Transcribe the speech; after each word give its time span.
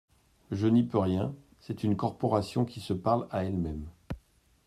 Je 0.49 0.65
n’y 0.65 0.81
peux 0.81 0.97
rien: 0.97 1.35
c’est 1.59 1.83
une 1.83 1.95
corporation 1.95 2.65
qui 2.65 2.79
se 2.79 2.91
parle 2.93 3.27
à 3.29 3.43
elle-même. 3.43 3.85